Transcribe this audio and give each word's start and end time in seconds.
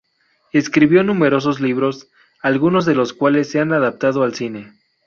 Escribió 0.51 1.03
numerosos 1.03 1.61
libros, 1.61 2.09
algunos 2.41 2.87
de 2.87 2.95
los 2.95 3.13
cuales 3.13 3.51
se 3.51 3.59
han 3.59 3.71
adaptado 3.71 4.23
al 4.23 4.33
cine. 4.33 4.73